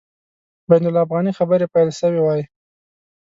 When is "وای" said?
2.21-2.41